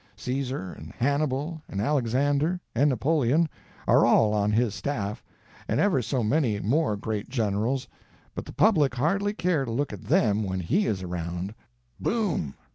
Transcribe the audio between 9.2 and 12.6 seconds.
care to look at them when he is around. Boom!